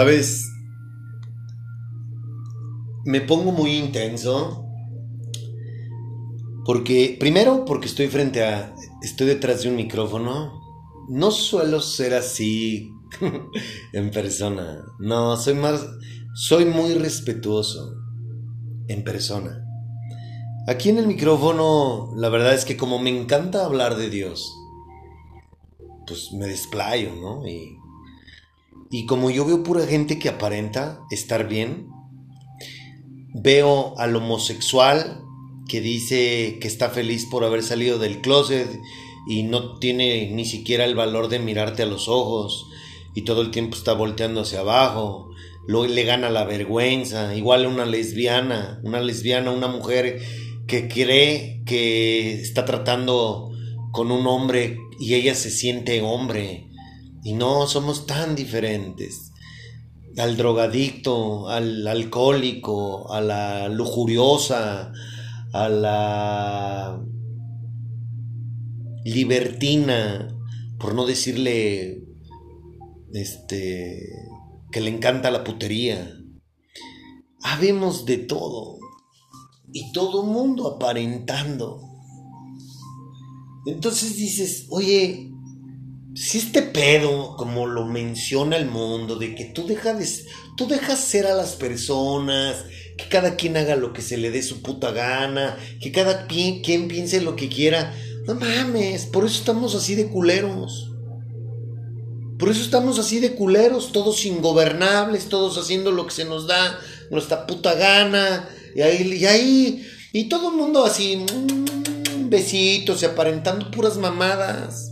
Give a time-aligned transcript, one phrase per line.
[0.00, 0.50] Sabes,
[3.04, 4.64] me pongo muy intenso
[6.64, 10.58] porque, primero, porque estoy frente a, estoy detrás de un micrófono.
[11.10, 12.90] No suelo ser así
[13.92, 14.82] en persona.
[15.00, 15.86] No, soy más,
[16.32, 17.94] soy muy respetuoso
[18.88, 19.62] en persona.
[20.66, 24.50] Aquí en el micrófono, la verdad es que como me encanta hablar de Dios,
[26.06, 27.46] pues me desplayo, ¿no?
[27.46, 27.79] Y
[28.90, 31.86] Y como yo veo pura gente que aparenta estar bien,
[33.32, 35.22] veo al homosexual
[35.68, 38.68] que dice que está feliz por haber salido del closet
[39.28, 42.66] y no tiene ni siquiera el valor de mirarte a los ojos
[43.14, 45.30] y todo el tiempo está volteando hacia abajo,
[45.68, 50.20] luego le gana la vergüenza, igual una lesbiana, una lesbiana, una mujer
[50.66, 53.50] que cree que está tratando
[53.92, 56.69] con un hombre y ella se siente hombre
[57.22, 59.32] y no somos tan diferentes.
[60.16, 64.92] Al drogadicto, al alcohólico, a la lujuriosa,
[65.52, 67.00] a la
[69.04, 70.36] libertina,
[70.78, 72.04] por no decirle
[73.12, 74.06] este
[74.70, 76.16] que le encanta la putería.
[77.42, 78.78] Habemos de todo
[79.72, 81.80] y todo mundo aparentando.
[83.66, 85.29] Entonces dices, oye,
[86.14, 90.24] si este pedo, como lo menciona el mundo, de que tú dejas,
[90.56, 92.64] tú dejas ser a las personas,
[92.96, 96.88] que cada quien haga lo que se le dé su puta gana, que cada quien
[96.88, 97.94] piense lo que quiera,
[98.26, 100.90] no mames, por eso estamos así de culeros.
[102.38, 106.80] Por eso estamos así de culeros, todos ingobernables, todos haciendo lo que se nos da
[107.10, 108.48] nuestra puta gana.
[108.74, 114.89] Y ahí, y ahí, y todo el mundo así, mm, besitos y aparentando puras mamadas.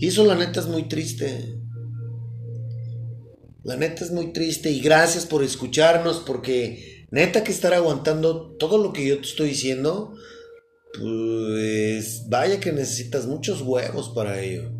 [0.00, 1.58] Y eso la neta es muy triste.
[3.62, 8.78] La neta es muy triste y gracias por escucharnos porque neta que estar aguantando todo
[8.78, 10.14] lo que yo te estoy diciendo
[10.98, 14.72] pues vaya que necesitas muchos huevos para ello.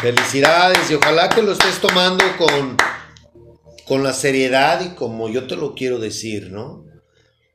[0.00, 2.78] Felicidades y ojalá que lo estés tomando con,
[3.86, 6.90] con la seriedad y como yo te lo quiero decir, ¿no?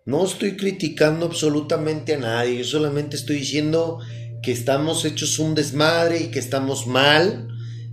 [0.08, 4.00] No estoy criticando absolutamente a nadie, yo solamente estoy diciendo
[4.42, 7.50] que estamos hechos un desmadre y que estamos mal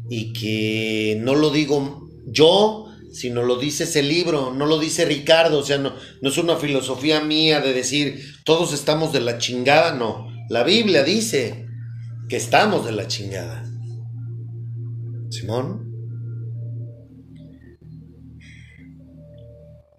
[0.08, 5.58] y que no lo digo yo, sino lo dice ese libro, no lo dice Ricardo,
[5.58, 10.28] o sea, no, es una filosofía mía de decir todos estamos de la chingada, no.
[10.48, 11.66] La Biblia dice
[12.28, 13.64] que estamos de la chingada.
[15.30, 15.93] Simón.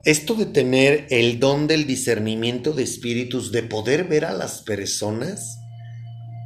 [0.06, 5.58] Esto de tener el don del discernimiento de espíritus, de poder ver a las personas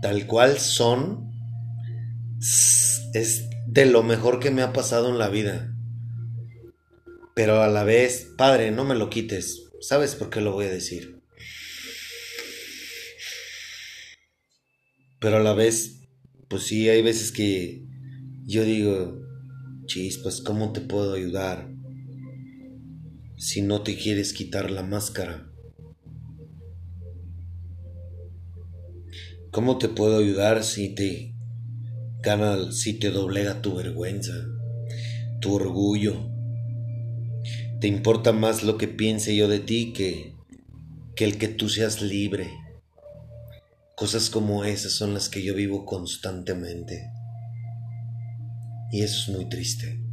[0.02, 1.30] tal cual son,
[3.14, 5.76] es de lo mejor que me ha pasado en la vida
[7.40, 9.70] pero a la vez, Padre, no me lo quites.
[9.80, 11.22] ¿Sabes por qué lo voy a decir?
[15.22, 16.02] Pero a la vez,
[16.50, 17.86] pues sí, hay veces que
[18.46, 19.22] yo digo,
[19.86, 21.69] chispas, ¿cómo te puedo ayudar
[23.40, 25.50] si no te quieres quitar la máscara?
[29.50, 31.36] ¿Cómo te puedo ayudar si te
[32.22, 34.34] gana, si te doblega tu vergüenza,
[35.40, 36.30] tu orgullo?
[37.80, 40.36] Te importa más lo que piense yo de ti que,
[41.16, 42.52] que el que tú seas libre.
[43.96, 47.10] Cosas como esas son las que yo vivo constantemente.
[48.92, 50.09] Y eso es muy triste.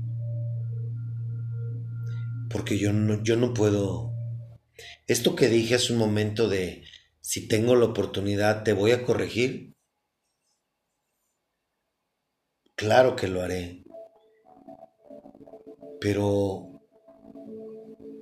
[2.56, 4.14] Porque yo no, yo no puedo...
[5.06, 6.84] Esto que dije hace un momento de
[7.20, 9.74] si tengo la oportunidad te voy a corregir.
[12.74, 13.84] Claro que lo haré.
[16.00, 16.80] Pero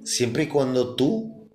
[0.03, 1.49] siempre y cuando tú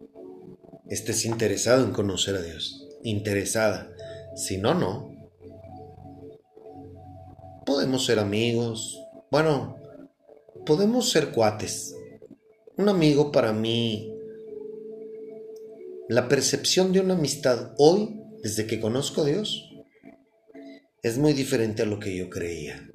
[0.88, 3.92] estés interesado en conocer a Dios, interesada.
[4.38, 5.12] Si no, no.
[7.66, 8.98] Podemos ser amigos.
[9.30, 9.76] Bueno,
[10.66, 11.94] podemos ser cuates.
[12.80, 14.10] Un amigo para mí,
[16.08, 19.70] la percepción de una amistad hoy, desde que conozco a Dios,
[21.04, 22.90] es muy diferente a lo que yo creía.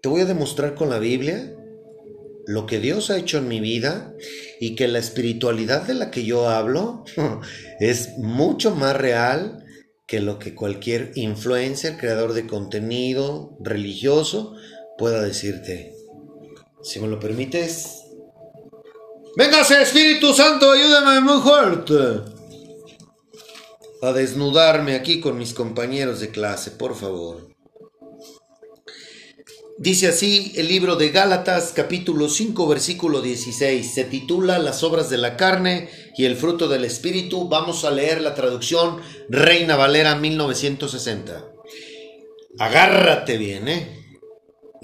[0.00, 1.52] Te voy a demostrar con la Biblia
[2.46, 4.14] lo que Dios ha hecho en mi vida
[4.60, 7.02] y que la espiritualidad de la que yo hablo
[7.80, 9.64] es mucho más real
[10.06, 14.54] que lo que cualquier influencer, creador de contenido religioso
[14.98, 15.94] pueda decirte.
[16.82, 18.02] Si me lo permites.
[19.36, 22.32] Véngase Espíritu Santo, ayúdame muy fuerte.
[24.02, 27.48] A desnudarme aquí con mis compañeros de clase, por favor.
[29.76, 33.92] Dice así el libro de Gálatas capítulo 5 versículo 16.
[33.92, 37.48] Se titula Las obras de la carne y el fruto del espíritu.
[37.48, 41.44] Vamos a leer la traducción Reina Valera 1960.
[42.58, 44.03] Agárrate bien, ¿eh?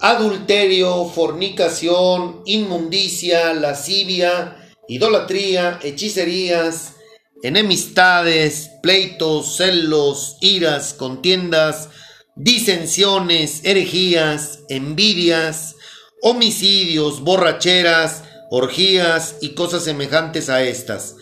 [0.00, 4.56] adulterio, fornicación, inmundicia, lascivia,
[4.88, 6.94] idolatría, hechicerías,
[7.42, 11.88] enemistades, pleitos, celos, iras, contiendas,
[12.36, 15.76] disensiones, herejías, envidias,
[16.22, 21.16] homicidios, borracheras, orgías y cosas semejantes a estas,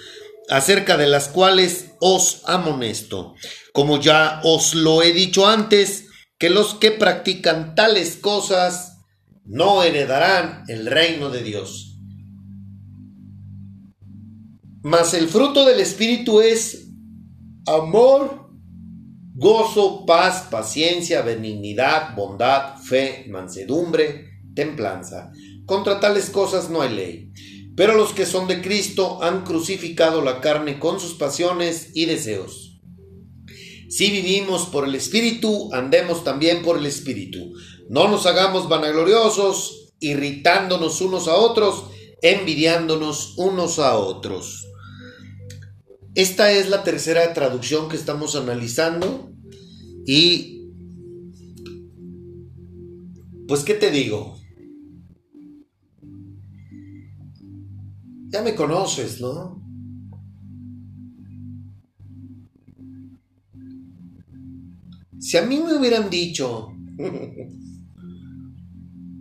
[0.49, 3.35] acerca de las cuales os amonesto,
[3.73, 6.06] como ya os lo he dicho antes,
[6.38, 8.99] que los que practican tales cosas
[9.45, 11.99] no heredarán el reino de Dios.
[14.83, 16.88] Mas el fruto del Espíritu es
[17.66, 18.50] amor,
[19.35, 25.33] gozo, paz, paciencia, benignidad, bondad, fe, mansedumbre, templanza.
[25.64, 27.33] Contra tales cosas no hay ley.
[27.76, 32.65] Pero los que son de Cristo han crucificado la carne con sus pasiones y deseos.
[33.88, 37.52] Si vivimos por el Espíritu, andemos también por el Espíritu.
[37.88, 41.85] No nos hagamos vanagloriosos, irritándonos unos a otros,
[42.23, 44.66] envidiándonos unos a otros.
[46.14, 49.31] Esta es la tercera traducción que estamos analizando
[50.07, 50.57] y
[53.47, 54.38] pues qué te digo.
[58.28, 59.65] Ya me conoces, ¿no?
[65.26, 66.73] Si a mí me hubieran dicho,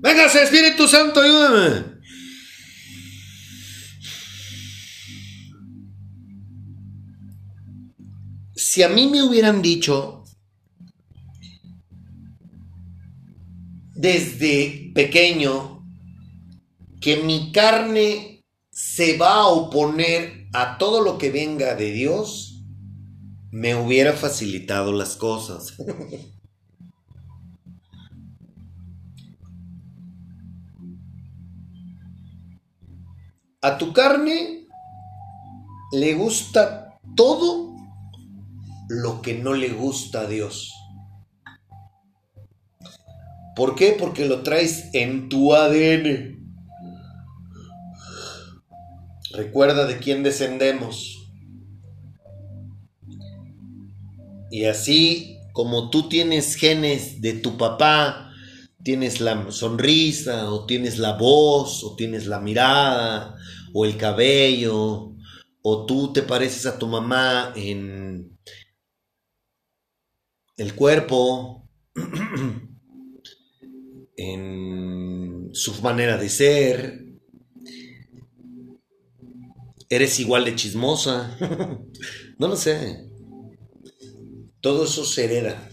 [0.04, 1.96] véngase Espíritu Santo, ayúdame.
[8.54, 10.26] Si a mí me hubieran dicho
[13.96, 15.84] desde pequeño
[17.02, 22.55] que mi carne se va a oponer a todo lo que venga de Dios,
[23.56, 25.78] me hubiera facilitado las cosas.
[33.62, 34.68] A tu carne
[35.94, 37.78] le gusta todo
[38.90, 40.74] lo que no le gusta a Dios.
[43.56, 43.96] ¿Por qué?
[43.98, 46.46] Porque lo traes en tu ADN.
[49.32, 51.15] Recuerda de quién descendemos.
[54.52, 58.32] Y así como tú tienes genes de tu papá,
[58.84, 63.36] tienes la sonrisa, o tienes la voz, o tienes la mirada,
[63.74, 65.16] o el cabello,
[65.62, 68.38] o tú te pareces a tu mamá en
[70.58, 71.68] el cuerpo,
[74.18, 77.06] en su manera de ser,
[79.90, 81.38] eres igual de chismosa,
[82.38, 83.05] no lo sé.
[84.66, 85.70] Todo eso se hereda.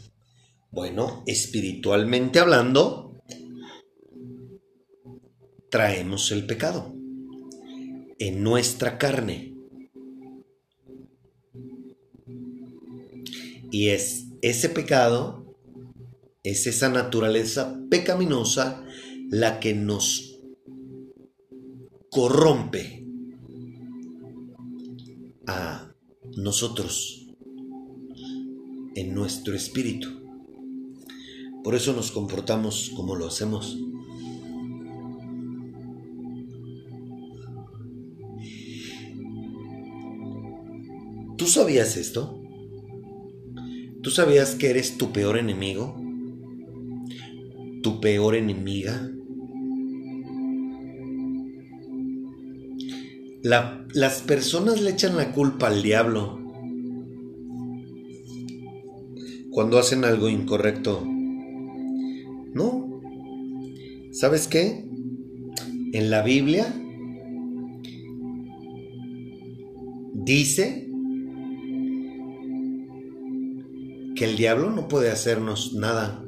[0.71, 3.23] Bueno, espiritualmente hablando,
[5.71, 6.95] traemos el pecado
[8.19, 9.57] en nuestra carne.
[13.71, 15.57] Y es ese pecado,
[16.43, 18.85] es esa naturaleza pecaminosa
[19.31, 20.39] la que nos
[22.11, 23.07] corrompe
[25.47, 25.95] a
[26.37, 27.22] nosotros
[28.95, 30.09] en nuestro espíritu.
[31.65, 33.79] Por eso nos comportamos como lo hacemos.
[41.37, 42.41] ¿Tú sabías esto?
[44.03, 45.97] ¿Tú sabías que eres tu peor enemigo?
[47.83, 49.09] ¿Tu peor enemiga?
[53.43, 56.42] las personas le echan la culpa al diablo
[59.53, 61.07] cuando hacen algo incorrecto.
[62.55, 63.01] No.
[64.11, 64.85] ¿Sabes qué?
[65.93, 66.75] En la Biblia
[70.15, 70.89] dice
[74.17, 76.25] que el diablo no puede hacernos nada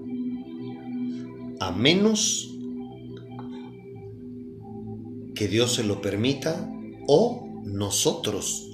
[1.61, 2.51] a menos
[5.35, 6.71] que Dios se lo permita
[7.07, 8.71] o nosotros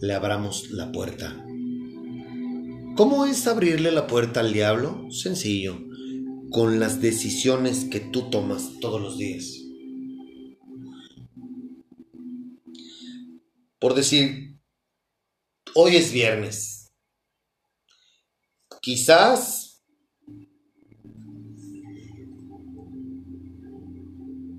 [0.00, 1.43] le abramos la puerta.
[2.96, 5.10] ¿Cómo es abrirle la puerta al diablo?
[5.10, 5.78] Sencillo,
[6.50, 9.64] con las decisiones que tú tomas todos los días.
[13.84, 14.58] por decir,
[15.74, 16.90] hoy es viernes.
[18.80, 19.84] Quizás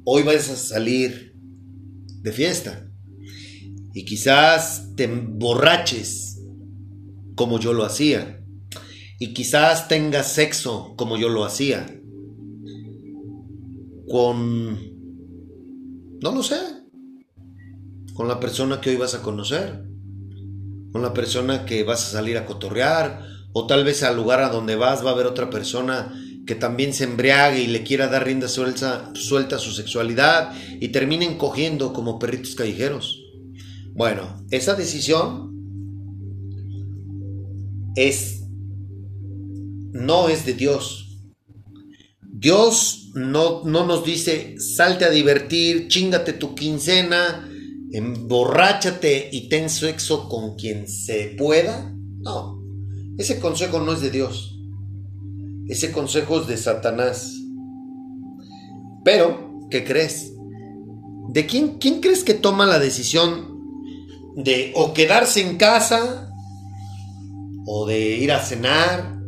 [0.03, 1.33] hoy vas a salir
[2.21, 2.87] de fiesta
[3.95, 6.34] y quizás te emborraches
[7.35, 8.41] como yo lo hacía.
[9.19, 11.85] Y quizás tengas sexo como yo lo hacía.
[14.09, 14.95] Con
[16.21, 16.57] no lo sé.
[18.13, 19.85] Con la persona que hoy vas a conocer.
[20.91, 23.21] Con la persona que vas a salir a cotorrear.
[23.53, 26.13] O tal vez al lugar a donde vas va a haber otra persona
[26.45, 31.37] que también se embriague y le quiera dar rienda suelta, a su sexualidad y terminen
[31.37, 33.23] cogiendo como perritos callejeros.
[33.93, 35.54] Bueno, esa decisión
[37.95, 38.43] es
[39.91, 41.01] no es de Dios.
[42.21, 47.49] Dios no, no nos dice salte a divertir, chingate tu quincena,
[47.91, 51.95] emborráchate y ten sexo con quien se pueda.
[52.19, 52.61] No,
[53.17, 54.59] ese consejo no es de Dios.
[55.67, 57.33] Ese consejo es de Satanás.
[59.03, 60.33] Pero, ¿qué crees?
[61.29, 63.55] ¿De quién, quién crees que toma la decisión
[64.35, 66.29] de o quedarse en casa,
[67.65, 69.19] o de ir a cenar,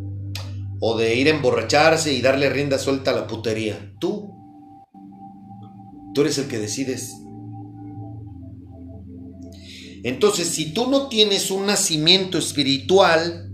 [0.80, 3.94] o de ir a emborracharse y darle rienda suelta a la putería?
[4.00, 4.34] Tú.
[6.14, 7.14] Tú eres el que decides.
[10.04, 13.52] Entonces, si tú no tienes un nacimiento espiritual,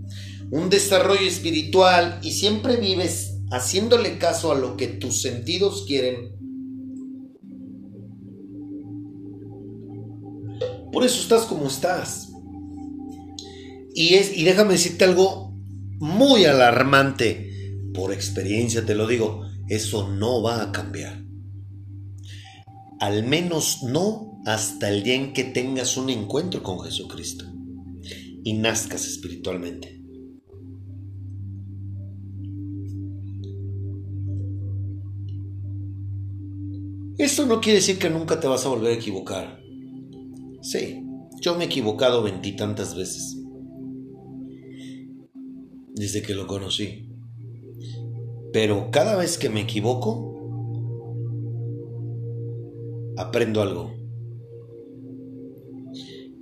[0.50, 6.32] un desarrollo espiritual y siempre vives haciéndole caso a lo que tus sentidos quieren,
[10.92, 12.33] por eso estás como estás.
[13.94, 15.54] Y, es, y déjame decirte algo
[16.00, 17.50] muy alarmante,
[17.94, 21.24] por experiencia te lo digo, eso no va a cambiar.
[22.98, 27.44] Al menos no hasta el día en que tengas un encuentro con Jesucristo
[28.42, 30.02] y nazcas espiritualmente.
[37.16, 39.60] Esto no quiere decir que nunca te vas a volver a equivocar.
[40.62, 41.00] Sí,
[41.40, 43.43] yo me he equivocado veintitantas veces.
[45.94, 47.08] Desde que lo conocí.
[48.52, 50.34] Pero cada vez que me equivoco,
[53.16, 53.94] aprendo algo.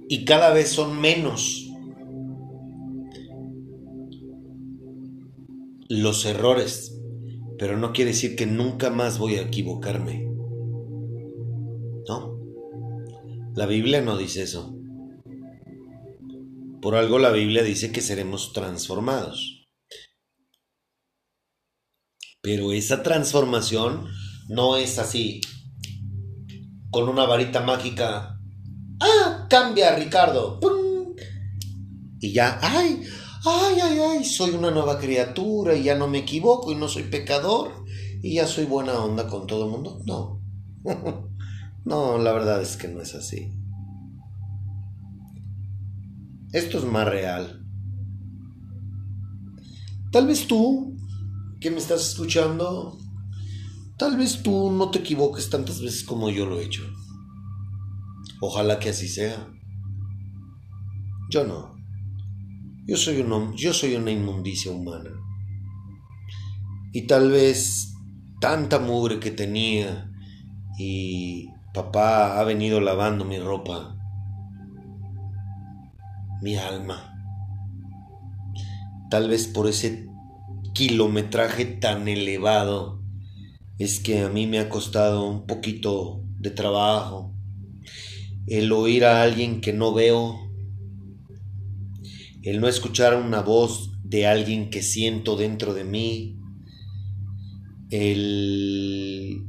[0.09, 1.71] Y cada vez son menos
[5.88, 7.01] los errores.
[7.59, 10.29] Pero no quiere decir que nunca más voy a equivocarme.
[12.09, 12.38] No.
[13.55, 14.75] La Biblia no dice eso.
[16.83, 19.68] Por algo la Biblia dice que seremos transformados.
[22.40, 24.09] Pero esa transformación
[24.49, 25.40] no es así,
[26.90, 28.37] con una varita mágica.
[28.99, 29.47] ¡Ah!
[29.49, 30.59] Cambia, Ricardo.
[32.18, 33.05] Y ya, ¡ay!
[33.45, 34.25] ¡Ay, ay, ay!
[34.25, 37.85] Soy una nueva criatura y ya no me equivoco y no soy pecador
[38.23, 40.01] y ya soy buena onda con todo el mundo.
[40.05, 40.42] No.
[41.85, 43.53] No, la verdad es que no es así.
[46.53, 47.65] Esto es más real.
[50.11, 50.97] Tal vez tú,
[51.61, 52.99] que me estás escuchando,
[53.97, 56.83] tal vez tú no te equivoques tantas veces como yo lo he hecho.
[58.41, 59.49] Ojalá que así sea.
[61.31, 61.75] Yo no.
[62.85, 65.11] Yo soy, un, yo soy una inmundicia humana.
[66.93, 67.95] Y tal vez
[68.41, 70.11] tanta mugre que tenía
[70.79, 73.97] y Papá ha venido lavando mi ropa,
[76.42, 77.14] mi alma.
[79.11, 80.09] Tal vez por ese
[80.74, 83.02] kilometraje tan elevado
[83.78, 87.33] es que a mí me ha costado un poquito de trabajo
[88.46, 90.50] el oír a alguien que no veo,
[92.42, 96.40] el no escuchar una voz de alguien que siento dentro de mí,
[97.90, 99.46] el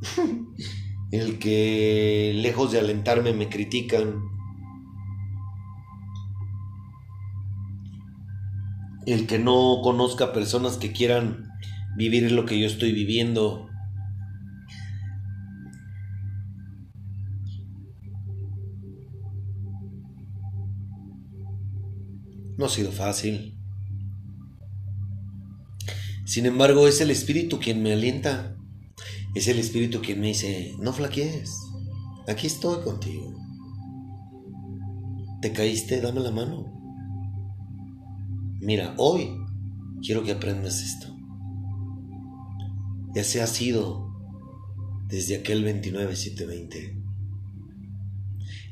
[1.12, 4.22] el que lejos de alentarme me critican,
[9.12, 11.48] el que no conozca personas que quieran
[11.96, 13.68] vivir lo que yo estoy viviendo.
[22.56, 23.56] No ha sido fácil.
[26.24, 28.56] Sin embargo, es el Espíritu quien me alienta.
[29.34, 31.56] Es el Espíritu quien me dice, no flaquees,
[32.26, 33.34] aquí estoy contigo.
[35.40, 36.00] ¿Te caíste?
[36.00, 36.77] Dame la mano.
[38.60, 39.36] Mira, hoy
[40.02, 41.14] quiero que aprendas esto.
[43.14, 44.12] Ya se ha sido
[45.06, 47.02] desde aquel 29-720.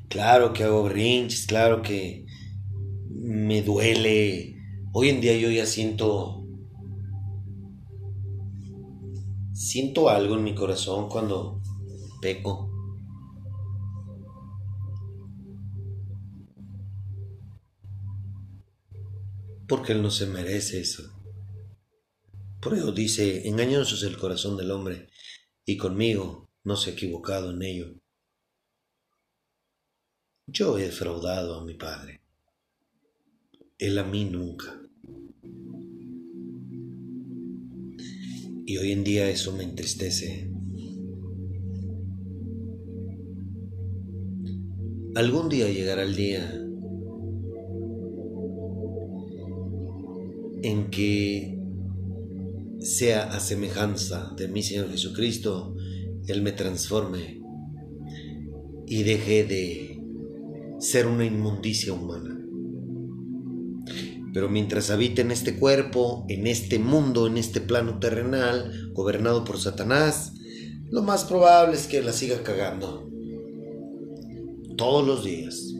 [0.09, 2.27] Claro que hago berrinches, claro que
[3.09, 4.57] me duele.
[4.92, 6.46] Hoy en día yo ya siento
[9.53, 11.61] siento algo en mi corazón cuando
[12.20, 12.66] peco.
[19.67, 21.17] Porque Él no se merece eso.
[22.61, 25.09] Por eso dice, engañoso es el corazón del hombre,
[25.65, 27.95] y conmigo no se ha equivocado en ello.
[30.49, 32.23] Yo he defraudado a mi padre,
[33.79, 34.81] él a mí nunca.
[38.65, 40.51] Y hoy en día eso me entristece.
[45.15, 46.66] Algún día llegará el día
[50.62, 51.59] en que
[52.81, 55.75] sea a semejanza de mi Señor Jesucristo,
[56.27, 57.40] Él me transforme
[58.87, 60.01] y deje de
[60.79, 62.33] ser una inmundicia humana.
[64.33, 69.59] Pero mientras habite en este cuerpo, en este mundo, en este plano terrenal, gobernado por
[69.59, 70.35] Satanás,
[70.90, 73.11] lo más probable es que la siga cagando.
[74.77, 75.76] Todos los días.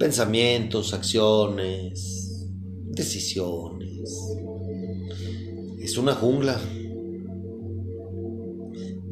[0.00, 2.48] Pensamientos, acciones,
[2.86, 4.10] decisiones.
[5.78, 6.58] Es una jungla.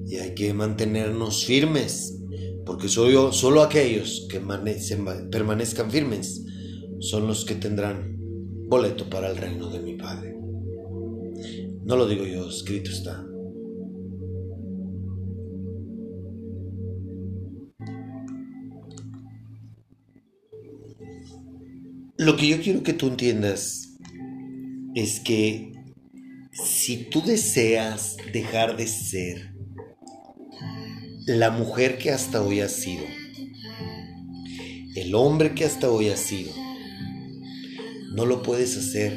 [0.07, 2.19] Y hay que mantenernos firmes
[2.65, 6.43] porque solo aquellos que permanezcan firmes
[7.01, 8.17] son los que tendrán
[8.67, 10.39] boleto para el reino de mi Padre.
[11.85, 13.28] No lo digo yo, escrito está.
[22.21, 23.97] Lo que yo quiero que tú entiendas
[24.97, 25.73] es que
[26.51, 29.55] si tú deseas dejar de ser
[31.27, 33.05] la mujer que hasta hoy has sido,
[34.97, 36.53] el hombre que hasta hoy has sido,
[38.17, 39.17] no lo puedes hacer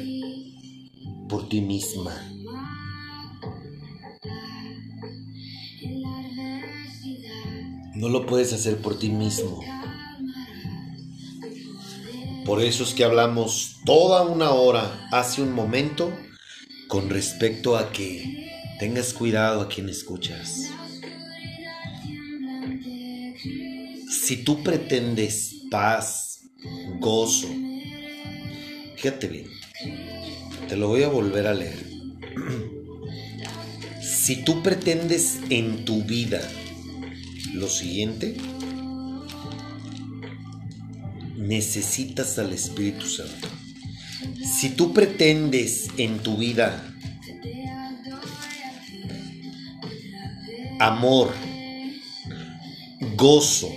[1.28, 2.14] por ti misma.
[7.96, 9.60] No lo puedes hacer por ti mismo.
[12.44, 16.12] Por eso es que hablamos toda una hora hace un momento
[16.88, 18.50] con respecto a que
[18.80, 20.70] tengas cuidado a quien escuchas.
[24.10, 26.40] Si tú pretendes paz,
[26.98, 27.48] gozo,
[28.96, 29.46] fíjate bien,
[30.68, 31.86] te lo voy a volver a leer.
[34.02, 36.40] Si tú pretendes en tu vida
[37.54, 38.36] lo siguiente,
[41.46, 43.48] necesitas al Espíritu Santo.
[44.42, 46.94] Si tú pretendes en tu vida
[50.78, 51.32] amor,
[53.16, 53.72] gozo,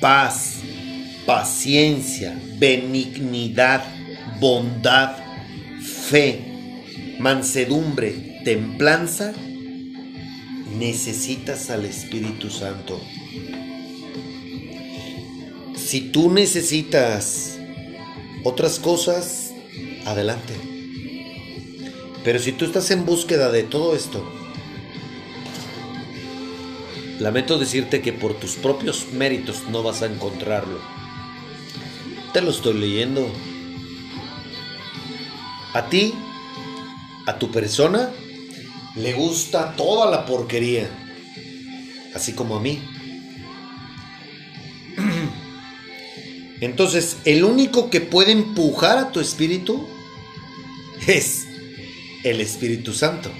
[0.00, 0.60] paz,
[1.26, 3.84] paciencia, benignidad,
[4.40, 5.16] bondad,
[5.80, 6.40] fe,
[7.18, 9.32] mansedumbre, templanza,
[10.78, 13.00] necesitas al Espíritu Santo.
[15.84, 17.58] Si tú necesitas
[18.42, 19.52] otras cosas,
[20.06, 20.54] adelante.
[22.24, 24.24] Pero si tú estás en búsqueda de todo esto,
[27.20, 30.80] Lamento decirte que por tus propios méritos no vas a encontrarlo.
[32.32, 33.30] Te lo estoy leyendo.
[35.74, 36.12] A ti,
[37.26, 38.10] a tu persona,
[38.96, 40.90] le gusta toda la porquería.
[42.14, 42.82] Así como a mí.
[46.64, 49.86] Entonces, el único que puede empujar a tu espíritu
[51.06, 51.46] es
[52.22, 53.30] el Espíritu Santo.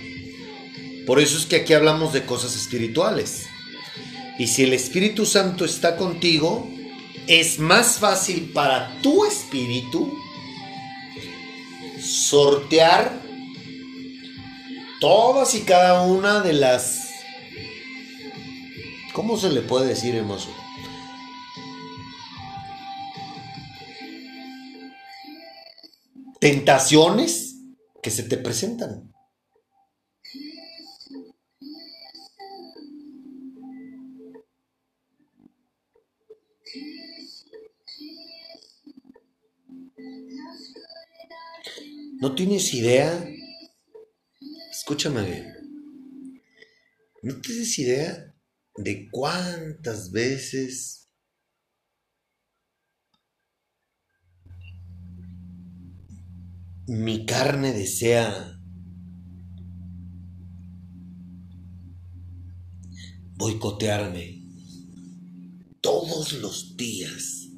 [1.07, 3.47] Por eso es que aquí hablamos de cosas espirituales.
[4.39, 6.69] Y si el Espíritu Santo está contigo,
[7.27, 10.19] es más fácil para tu espíritu
[12.03, 13.23] sortear
[15.01, 17.09] todas y cada una de las...
[19.15, 20.64] ¿Cómo se le puede decir, hermoso?
[26.45, 27.57] Tentaciones
[28.03, 29.11] que se te presentan.
[42.21, 43.27] No tienes idea.
[44.71, 46.43] Escúchame bien.
[47.23, 48.35] No tienes idea
[48.77, 51.04] de cuántas veces
[56.87, 58.61] mi carne desea
[63.37, 64.43] boicotearme.
[65.81, 67.51] todos los días.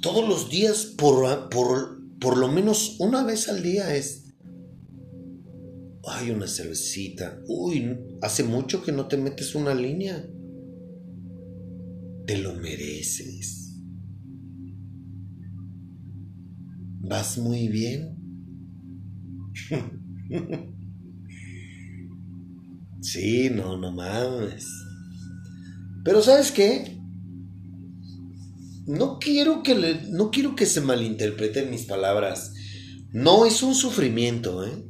[0.00, 4.22] Todos los días, por, por, por lo menos una vez al día es...
[6.08, 7.42] Ay, una cervecita.
[7.48, 10.24] Uy, hace mucho que no te metes una línea.
[12.24, 13.65] Te lo mereces.
[17.08, 18.16] Vas muy bien.
[23.00, 24.66] Sí, no, no mames.
[26.04, 27.00] Pero ¿sabes qué?
[28.86, 32.54] No quiero que no quiero que se malinterpreten mis palabras.
[33.12, 34.84] No es un sufrimiento, ¿eh?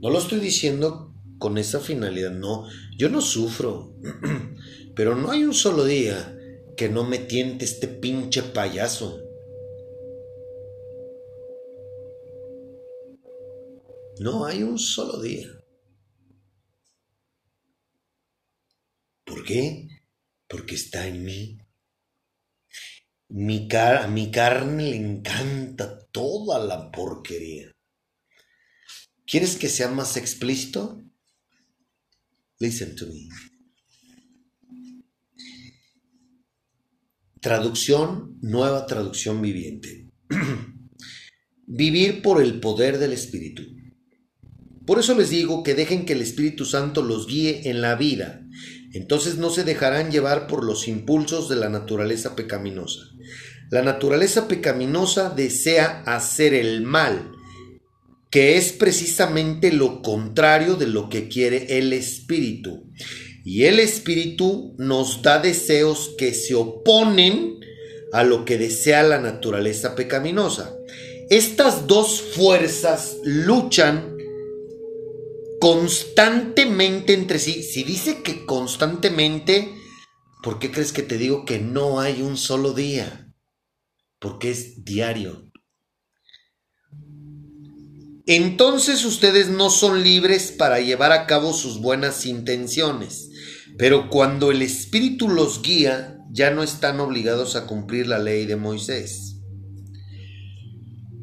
[0.00, 2.64] No lo estoy diciendo con esa finalidad, no.
[2.96, 3.94] Yo no sufro.
[4.96, 6.34] Pero no hay un solo día
[6.78, 9.29] que no me tiente este pinche payaso.
[14.20, 15.48] No hay un solo día.
[19.24, 19.88] ¿Por qué?
[20.46, 21.58] Porque está en mí.
[23.30, 27.72] Mi a mi carne le encanta toda la porquería.
[29.26, 31.02] ¿Quieres que sea más explícito?
[32.58, 33.26] Listen to me.
[37.40, 40.10] Traducción, nueva traducción viviente.
[41.66, 43.79] Vivir por el poder del Espíritu.
[44.86, 48.42] Por eso les digo que dejen que el Espíritu Santo los guíe en la vida
[48.92, 53.02] entonces no se dejarán llevar por los impulsos de la naturaleza pecaminosa.
[53.70, 57.30] La naturaleza pecaminosa desea hacer el mal,
[58.30, 62.90] que es precisamente lo contrario de lo que quiere el espíritu.
[63.44, 67.60] Y el espíritu nos da deseos que se oponen
[68.12, 70.74] a lo que desea la naturaleza pecaminosa.
[71.30, 74.16] Estas dos fuerzas luchan
[75.60, 77.62] constantemente entre sí.
[77.62, 79.72] Si dice que constantemente,
[80.42, 83.32] ¿por qué crees que te digo que no hay un solo día?
[84.18, 85.50] Porque es diario.
[88.26, 93.28] Entonces ustedes no son libres para llevar a cabo sus buenas intenciones,
[93.76, 98.56] pero cuando el Espíritu los guía, ya no están obligados a cumplir la ley de
[98.56, 99.39] Moisés.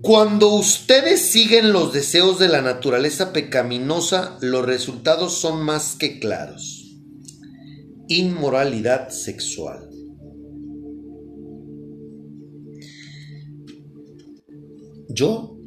[0.01, 6.99] Cuando ustedes siguen los deseos de la naturaleza pecaminosa, los resultados son más que claros.
[8.07, 9.89] Inmoralidad sexual.
[15.10, 15.57] Yo,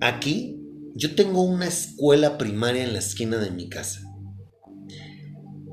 [0.00, 0.58] aquí,
[0.94, 4.00] yo tengo una escuela primaria en la esquina de mi casa.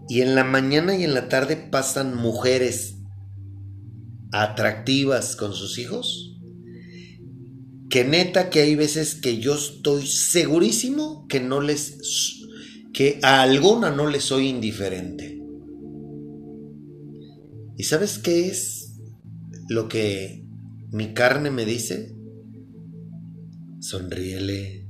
[0.09, 2.97] Y en la mañana y en la tarde pasan mujeres
[4.31, 6.28] atractivas con sus hijos
[7.89, 12.37] que neta que hay veces que yo estoy segurísimo que no les
[12.93, 15.41] que a alguna no les soy indiferente.
[17.77, 18.99] ¿Y sabes qué es
[19.69, 20.45] lo que
[20.91, 22.15] mi carne me dice?
[23.79, 24.89] Sonríele.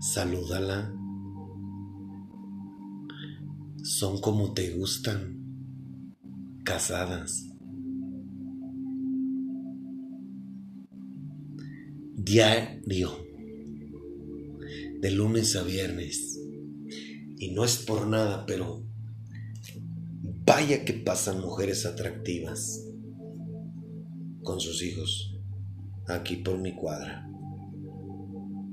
[0.00, 0.94] Salúdala.
[3.82, 5.42] Son como te gustan.
[6.64, 7.45] Casadas.
[12.16, 13.10] Diario,
[15.00, 16.40] de lunes a viernes.
[17.38, 18.82] Y no es por nada, pero
[20.46, 22.82] vaya que pasan mujeres atractivas
[24.42, 25.38] con sus hijos
[26.08, 27.28] aquí por mi cuadra.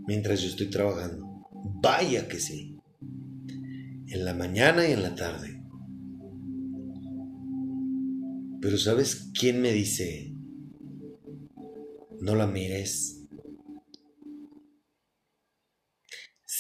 [0.08, 1.48] Mientras yo estoy trabajando.
[1.82, 2.78] Vaya que sí.
[4.08, 5.62] En la mañana y en la tarde.
[8.62, 10.34] Pero ¿sabes quién me dice?
[12.22, 13.23] No la mires.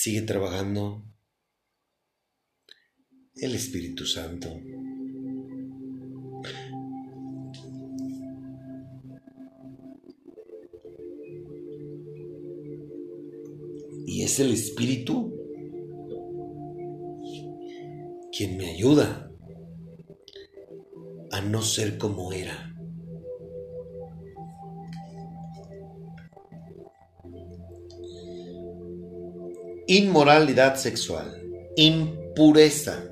[0.03, 1.01] Sigue trabajando
[3.35, 4.49] el Espíritu Santo.
[14.05, 15.33] Y es el Espíritu
[18.37, 19.31] quien me ayuda
[21.31, 22.72] a no ser como era.
[29.87, 31.41] Inmoralidad sexual,
[31.75, 33.03] impureza.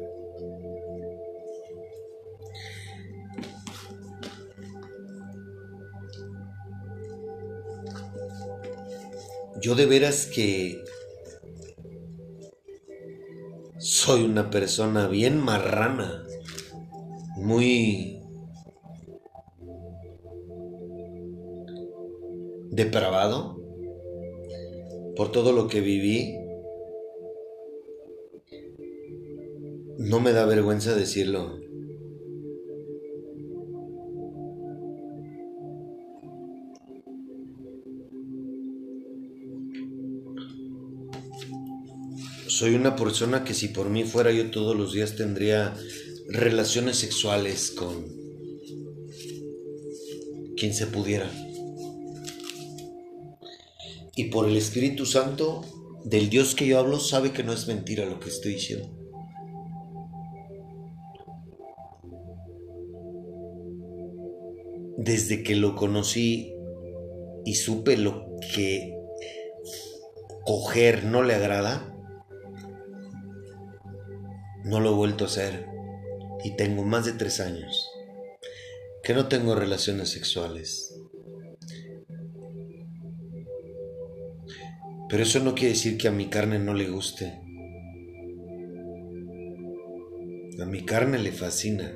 [9.62, 10.84] Yo de veras que
[13.78, 16.24] soy una persona bien marrana,
[17.38, 18.20] muy
[22.72, 23.60] depravado
[25.16, 26.41] por todo lo que viví
[30.12, 31.58] No me da vergüenza decirlo.
[42.47, 45.78] Soy una persona que si por mí fuera yo todos los días tendría
[46.28, 48.06] relaciones sexuales con
[50.58, 51.32] quien se pudiera.
[54.17, 55.62] Y por el Espíritu Santo
[56.04, 59.01] del Dios que yo hablo sabe que no es mentira lo que estoy diciendo.
[65.04, 66.54] Desde que lo conocí
[67.44, 68.96] y supe lo que
[70.46, 71.92] coger no le agrada,
[74.64, 75.66] no lo he vuelto a hacer
[76.44, 77.90] y tengo más de tres años
[79.04, 80.96] que no tengo relaciones sexuales.
[85.10, 87.42] Pero eso no quiere decir que a mi carne no le guste.
[90.62, 91.92] A mi carne le fascina.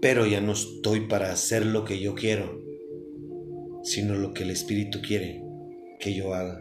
[0.00, 2.58] Pero ya no estoy para hacer lo que yo quiero,
[3.82, 5.42] sino lo que el Espíritu quiere
[5.98, 6.58] que yo haga.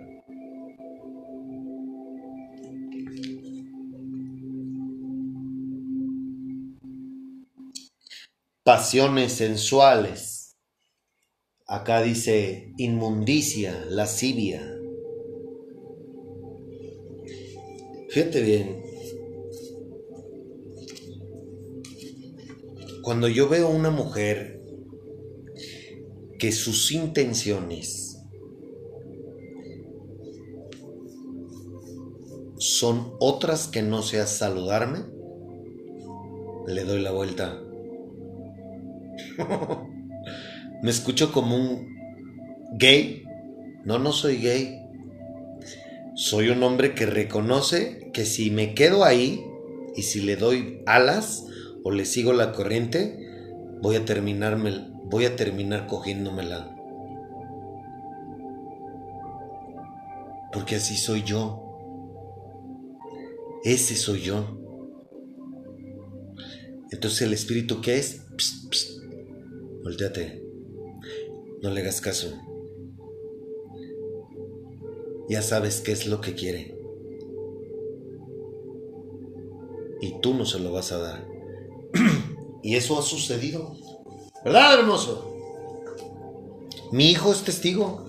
[8.63, 10.57] Pasiones sensuales.
[11.65, 14.61] Acá dice inmundicia, lascivia.
[18.09, 18.88] Fíjate bien.
[23.09, 24.61] Cuando yo veo a una mujer
[26.37, 28.21] que sus intenciones
[32.59, 34.99] son otras que no sea saludarme,
[36.67, 37.59] le doy la vuelta.
[40.83, 41.87] Me escucho como un
[42.77, 43.23] gay.
[43.85, 44.83] No, no soy gay.
[46.13, 49.43] Soy un hombre que reconoce que si me quedo ahí
[49.95, 51.48] y si le doy alas
[51.83, 53.27] o le sigo la corriente,
[53.81, 56.75] voy a terminarme, voy a terminar cogiéndomela.
[60.51, 61.65] Porque así soy yo.
[63.63, 64.57] Ese soy yo.
[66.91, 68.25] Entonces el espíritu ¿qué es?
[68.37, 69.03] Psst.
[69.83, 70.43] Volteate.
[71.61, 72.33] No le hagas caso.
[75.29, 76.75] Ya sabes qué es lo que quiere.
[80.01, 81.38] Y tú no se lo vas a dar.
[82.61, 83.75] Y eso ha sucedido.
[84.43, 85.25] ¿Verdad, hermoso?
[86.91, 88.05] Mi hijo es testigo.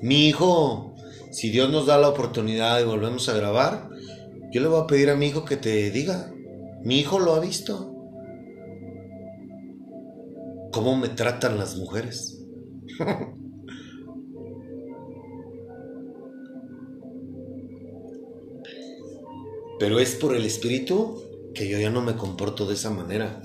[0.00, 0.94] Mi hijo,
[1.30, 3.88] si Dios nos da la oportunidad y volvemos a grabar,
[4.52, 6.32] yo le voy a pedir a mi hijo que te diga.
[6.82, 7.94] Mi hijo lo ha visto.
[10.72, 12.42] ¿Cómo me tratan las mujeres?
[19.78, 21.22] Pero es por el espíritu
[21.58, 23.42] que yo ya no me comporto de esa manera.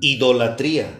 [0.00, 0.98] Idolatría.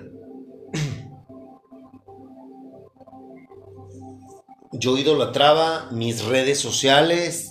[4.73, 7.51] yo idolatraba mis redes sociales,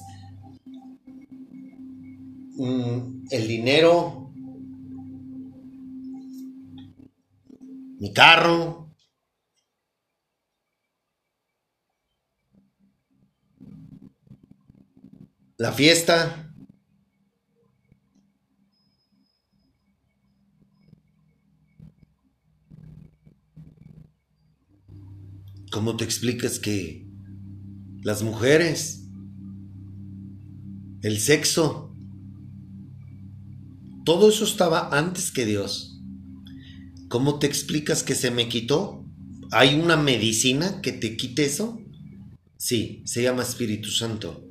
[2.56, 4.32] mm, el dinero,
[8.00, 8.81] mi carro.
[15.62, 16.52] La fiesta.
[25.72, 27.08] ¿Cómo te explicas que
[28.02, 29.08] las mujeres,
[31.04, 31.96] el sexo,
[34.04, 36.02] todo eso estaba antes que Dios.
[37.08, 39.06] ¿Cómo te explicas que se me quitó?
[39.52, 41.80] ¿Hay una medicina que te quite eso?
[42.58, 44.51] Sí, se llama Espíritu Santo.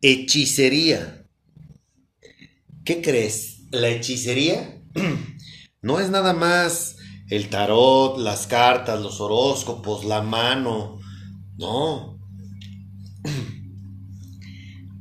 [0.00, 1.26] Hechicería.
[2.84, 3.62] ¿Qué crees?
[3.70, 4.82] La hechicería
[5.82, 6.96] no es nada más
[7.28, 10.98] el tarot, las cartas, los horóscopos, la mano.
[11.58, 12.18] No.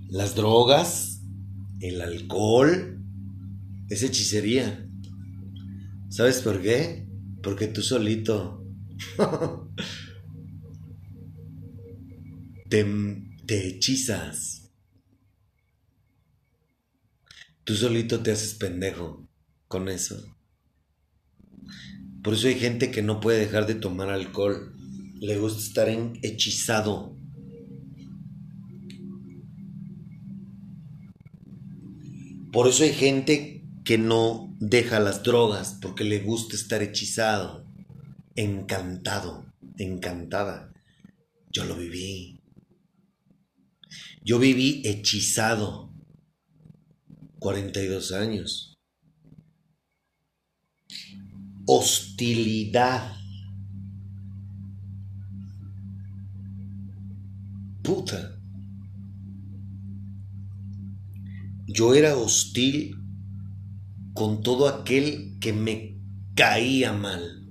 [0.09, 1.21] Las drogas,
[1.81, 3.03] el alcohol,
[3.89, 4.87] es hechicería.
[6.09, 7.07] ¿Sabes por qué?
[7.43, 8.65] Porque tú solito
[12.69, 12.85] te,
[13.47, 14.56] hechizas.
[17.67, 19.27] Tú solito te haces pendejo
[19.67, 20.33] con eso.
[22.23, 24.73] Por eso hay gente que no puede dejar de tomar alcohol.
[25.19, 25.89] Le gusta estar
[26.21, 27.17] hechizado.
[32.53, 37.65] Por eso hay gente que no deja las drogas porque le gusta estar hechizado,
[38.37, 39.45] encantado,
[39.77, 40.71] encantada.
[41.51, 42.39] Yo lo viví.
[44.23, 45.86] Yo viví hechizado
[47.39, 48.73] 42 años.
[51.65, 53.15] Hostilidad.
[57.83, 58.39] Puta.
[61.67, 62.95] Yo era hostil
[64.13, 65.99] con todo aquel que me
[66.35, 67.47] caía mal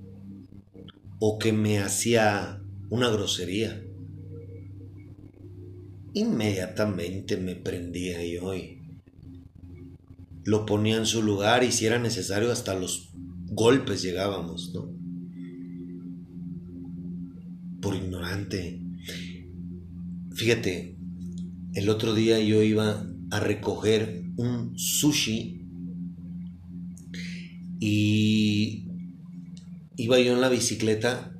[1.19, 3.83] o que me hacía una grosería
[6.17, 8.76] inmediatamente me prendía y hoy
[10.47, 13.11] lo ponía en su lugar y si era necesario hasta los
[13.47, 14.89] golpes llegábamos, ¿no?
[17.81, 18.81] Por ignorante.
[20.33, 20.97] Fíjate,
[21.73, 25.67] el otro día yo iba a recoger un sushi
[27.81, 28.87] y
[29.97, 31.37] iba yo en la bicicleta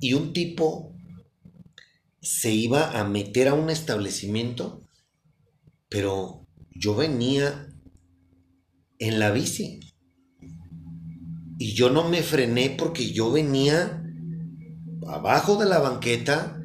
[0.00, 0.96] y un tipo
[2.20, 4.82] se iba a meter a un establecimiento,
[5.88, 7.68] pero yo venía
[9.02, 9.80] en la bici.
[11.58, 14.00] Y yo no me frené porque yo venía
[15.08, 16.62] abajo de la banqueta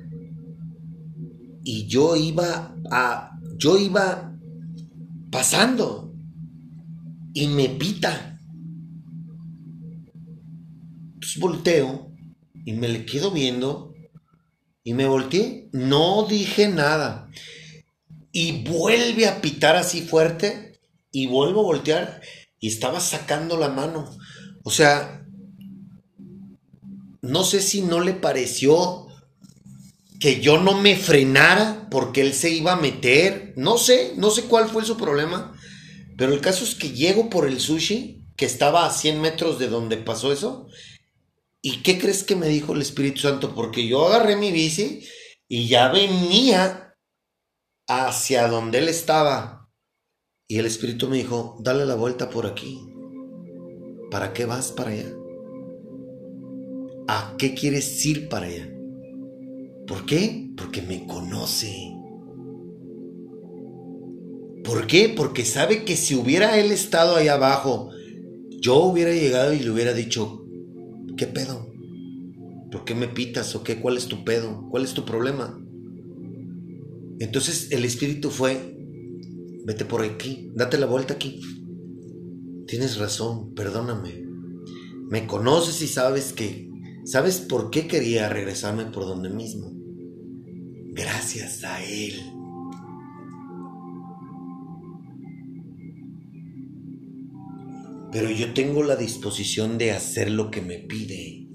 [1.63, 4.37] y yo iba a yo iba
[5.31, 6.13] pasando
[7.33, 8.39] y me pita.
[11.19, 12.11] Pues volteo
[12.65, 13.95] y me le quedo viendo
[14.83, 17.31] y me volteé, no dije nada.
[18.31, 20.66] Y vuelve a pitar así fuerte
[21.21, 22.21] y vuelvo a voltear
[22.59, 24.09] y estaba sacando la mano.
[24.63, 25.25] O sea,
[27.21, 29.07] no sé si no le pareció
[30.19, 33.53] que yo no me frenara porque él se iba a meter.
[33.55, 35.53] No sé, no sé cuál fue su problema.
[36.17, 39.67] Pero el caso es que llego por el sushi, que estaba a 100 metros de
[39.67, 40.67] donde pasó eso,
[41.61, 43.53] ¿Y qué crees que me dijo el Espíritu Santo?
[43.55, 45.05] Porque yo agarré mi bici
[45.47, 46.95] y ya venía
[47.87, 49.56] hacia donde él estaba.
[50.47, 52.79] Y el Espíritu me dijo, dale la vuelta por aquí.
[54.09, 55.13] ¿Para qué vas para allá?
[57.07, 58.73] ¿A qué quieres ir para allá?
[59.87, 60.51] ¿Por qué?
[60.55, 61.93] Porque me conoce.
[64.63, 65.13] ¿Por qué?
[65.15, 67.89] Porque sabe que si hubiera él estado ahí abajo,
[68.61, 70.47] yo hubiera llegado y le hubiera dicho,
[71.17, 71.73] ¿Qué pedo?
[72.71, 73.79] ¿Por qué me pitas o qué?
[73.81, 74.67] ¿Cuál es tu pedo?
[74.69, 75.59] ¿Cuál es tu problema?
[77.19, 78.76] Entonces el espíritu fue,
[79.67, 81.41] vete por aquí, date la vuelta aquí.
[82.67, 84.25] Tienes razón, perdóname.
[85.09, 86.71] Me conoces y sabes que,
[87.03, 89.73] sabes por qué quería regresarme por donde mismo.
[90.93, 92.13] Gracias a él.
[98.09, 101.47] pero yo tengo la disposición de hacer lo que me pide.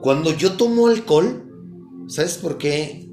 [0.00, 1.50] Cuando yo tomo alcohol,
[2.06, 3.09] ¿sabes por qué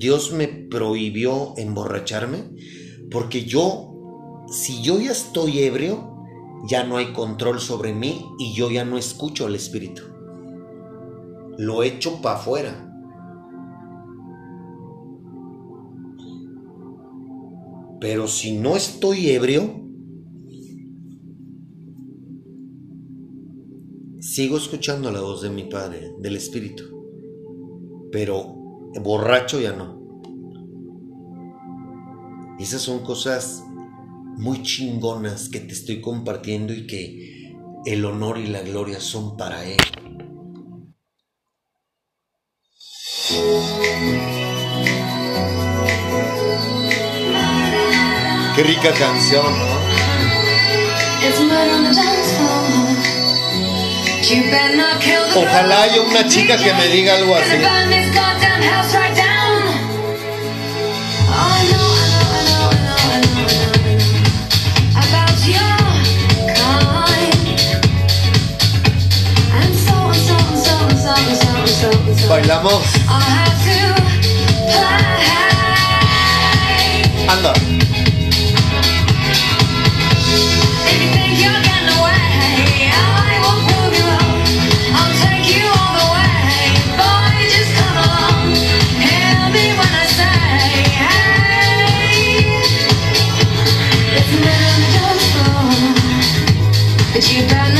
[0.00, 2.38] Dios me prohibió emborracharme?
[3.10, 6.24] Porque yo, si yo ya estoy ebrio,
[6.66, 10.00] ya no hay control sobre mí y yo ya no escucho al Espíritu.
[11.58, 12.86] Lo echo para afuera.
[18.00, 19.84] Pero si no estoy ebrio,
[24.20, 26.84] sigo escuchando la voz de mi Padre, del Espíritu.
[28.10, 28.59] Pero
[28.98, 30.00] borracho ya no.
[32.58, 33.62] Esas son cosas
[34.36, 37.54] muy chingonas que te estoy compartiendo y que
[37.86, 39.78] el honor y la gloria son para Él.
[48.56, 49.80] Qué rica canción, ¿no?
[55.34, 57.56] Ojalá haya una chica que me diga algo así.
[72.28, 72.84] Bailamos.
[77.28, 77.79] Anda.
[97.20, 97.79] You don't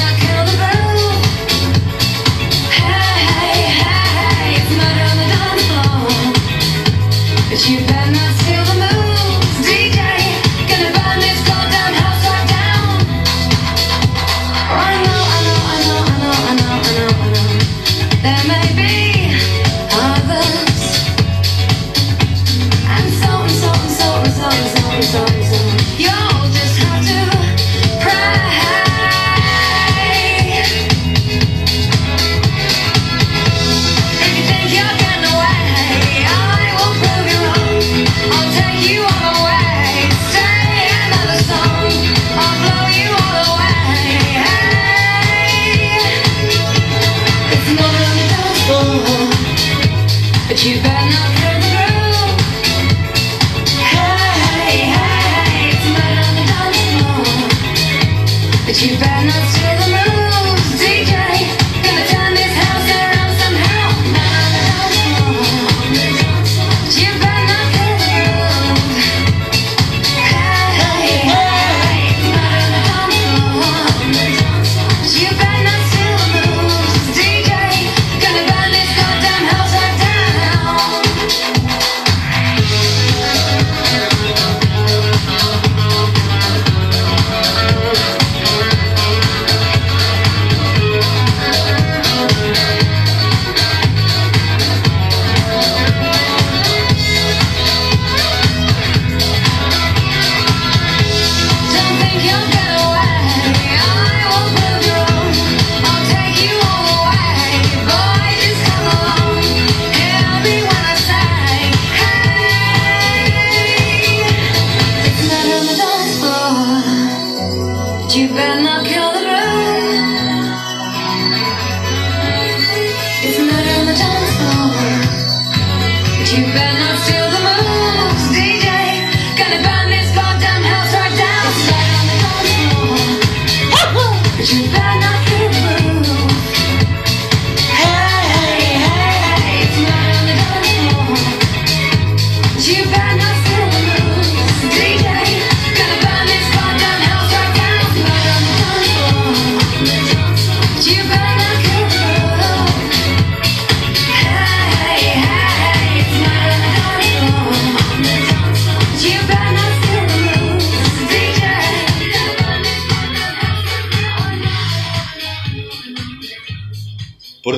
[126.32, 126.69] you back.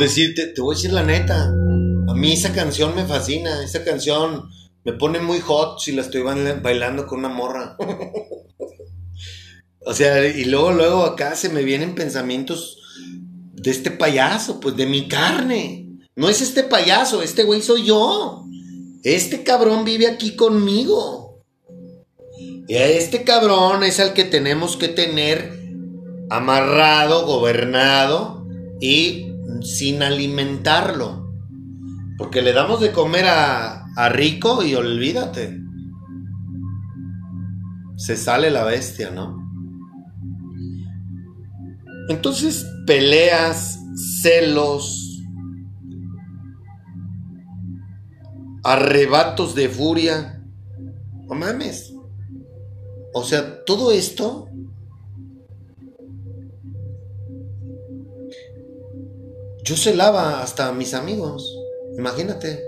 [0.02, 1.46] Decirte, te voy a decir la neta.
[2.08, 3.62] A mí esa canción me fascina.
[3.64, 4.48] Esa canción
[4.84, 7.76] me pone muy hot si la estoy baila- bailando con una morra.
[9.86, 12.78] o sea, y luego, luego acá se me vienen pensamientos
[13.52, 15.88] de este payaso, pues de mi carne.
[16.14, 18.44] No es este payaso, este güey soy yo.
[19.02, 21.42] Este cabrón vive aquí conmigo.
[22.68, 25.60] Y a este cabrón es al que tenemos que tener
[26.30, 28.46] amarrado, gobernado
[28.80, 31.30] y sin alimentarlo.
[32.18, 35.58] Porque le damos de comer a, a rico y olvídate.
[37.96, 39.38] Se sale la bestia, ¿no?
[42.08, 43.78] Entonces, peleas,
[44.22, 45.22] celos,
[48.64, 50.42] arrebatos de furia.
[51.28, 51.94] No mames.
[53.14, 54.48] O sea, todo esto
[59.64, 61.56] Yo celaba hasta mis amigos.
[61.96, 62.64] Imagínate.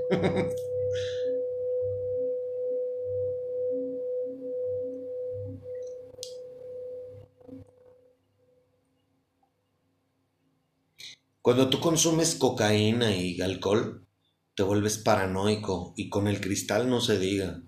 [11.43, 14.07] Cuando tú consumes cocaína y alcohol,
[14.55, 17.61] te vuelves paranoico y con el cristal no se diga.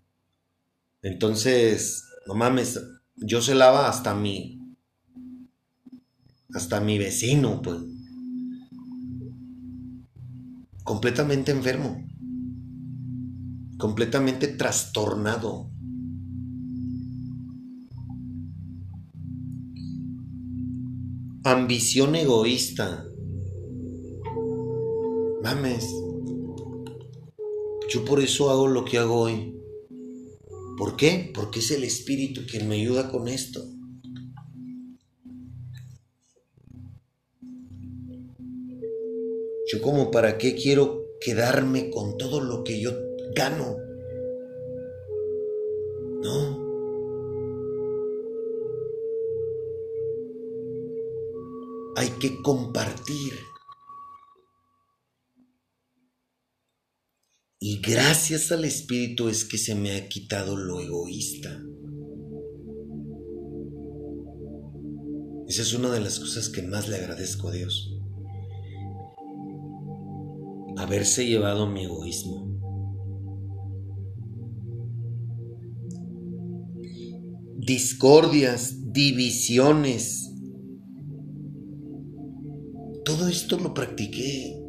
[1.02, 2.80] Entonces, no mames,
[3.16, 4.60] yo celaba hasta mi
[6.54, 7.95] hasta mi vecino, pues
[10.86, 12.06] completamente enfermo,
[13.76, 15.72] completamente trastornado.
[21.42, 23.04] Ambición egoísta.
[25.42, 25.84] Mames.
[27.88, 29.56] Yo por eso hago lo que hago hoy.
[30.78, 31.32] ¿Por qué?
[31.34, 33.75] Porque es el espíritu quien me ayuda con esto.
[39.80, 42.92] Como para qué quiero quedarme con todo lo que yo
[43.34, 43.76] gano.
[46.22, 46.66] No.
[51.96, 53.32] Hay que compartir.
[57.58, 61.62] Y gracias al Espíritu es que se me ha quitado lo egoísta.
[65.48, 67.95] Esa es una de las cosas que más le agradezco a Dios
[70.76, 72.46] haberse llevado mi egoísmo.
[77.56, 80.32] Discordias, divisiones.
[83.04, 84.62] Todo esto lo practiqué.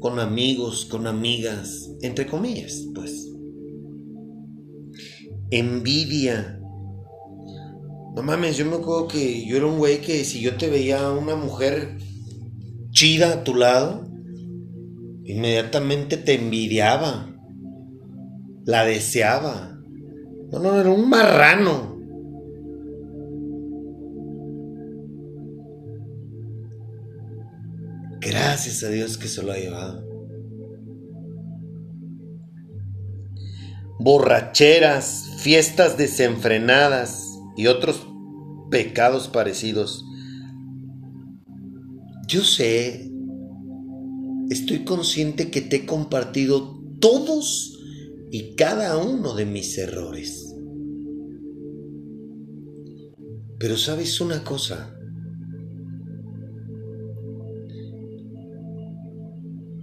[0.00, 3.30] Con amigos, con amigas, entre comillas, pues.
[5.50, 6.60] Envidia,
[8.14, 11.10] no mames, yo me acuerdo que yo era un güey que si yo te veía
[11.10, 11.98] una mujer
[12.90, 14.06] chida a tu lado,
[15.24, 17.30] inmediatamente te envidiaba.
[18.64, 19.78] La deseaba.
[20.52, 21.98] No, no, era un marrano.
[28.20, 30.06] Gracias a Dios que se lo ha llevado.
[33.98, 37.23] Borracheras, fiestas desenfrenadas
[37.56, 38.06] y otros
[38.70, 40.04] pecados parecidos.
[42.26, 43.10] Yo sé,
[44.50, 47.78] estoy consciente que te he compartido todos
[48.30, 50.54] y cada uno de mis errores.
[53.58, 54.98] Pero sabes una cosa,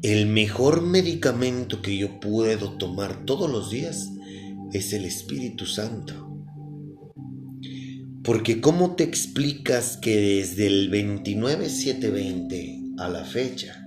[0.02, 4.12] el mejor medicamento que yo puedo tomar todos los días
[4.74, 6.31] es el Espíritu Santo.
[8.24, 13.82] Porque ¿cómo te explicas que desde el 29-720 a la fecha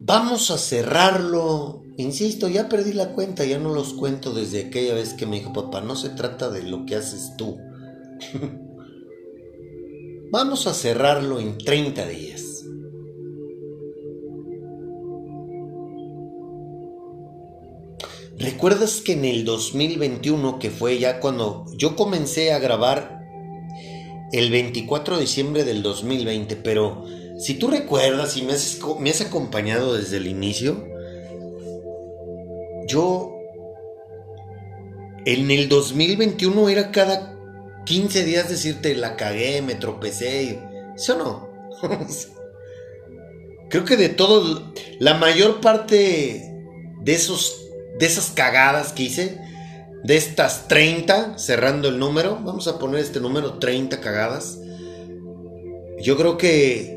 [0.00, 1.82] Vamos a cerrarlo.
[1.98, 5.52] Insisto, ya perdí la cuenta, ya no los cuento desde aquella vez que me dijo
[5.52, 7.58] papá, no se trata de lo que haces tú.
[10.32, 12.47] Vamos a cerrarlo en 30 días.
[18.38, 23.26] ¿Recuerdas que en el 2021, que fue ya cuando yo comencé a grabar
[24.30, 27.04] el 24 de diciembre del 2020, pero
[27.38, 30.86] si tú recuerdas y me has, acompañado desde el inicio,
[32.86, 33.34] yo
[35.24, 37.36] en el 2021 era cada
[37.86, 40.60] 15 días decirte la cagué, me tropecé,
[40.94, 41.48] ¿sí o no?
[43.68, 46.54] Creo que de todo, la mayor parte
[47.02, 47.67] de esos
[47.98, 49.38] de esas cagadas que hice,
[50.04, 54.60] de estas 30, cerrando el número, vamos a poner este número 30 cagadas,
[56.00, 56.96] yo creo que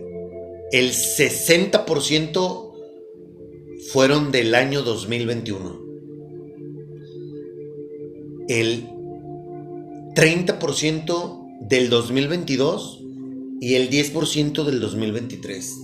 [0.72, 2.72] el 60%
[3.92, 5.82] fueron del año 2021.
[8.48, 8.88] El
[10.16, 13.04] 30% del 2022
[13.60, 15.78] y el 10% del 2023.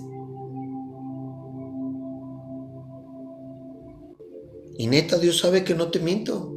[4.78, 6.54] Y neta, Dios sabe que no te miento.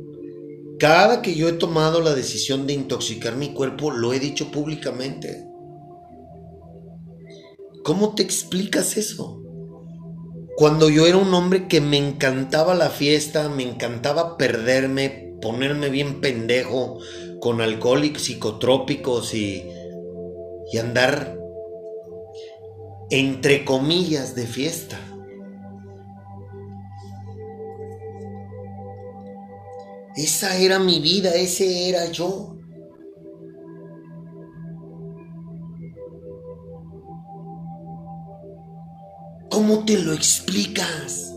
[0.79, 5.47] Cada que yo he tomado la decisión de intoxicar mi cuerpo, lo he dicho públicamente.
[7.85, 9.43] ¿Cómo te explicas eso?
[10.57, 16.21] Cuando yo era un hombre que me encantaba la fiesta, me encantaba perderme, ponerme bien
[16.21, 16.99] pendejo
[17.41, 19.66] con alcohol y psicotrópicos y,
[20.71, 21.39] y andar
[23.11, 25.10] entre comillas de fiesta.
[30.23, 32.55] Esa era mi vida, ese era yo.
[39.49, 41.30] ¿Cómo te lo explicas?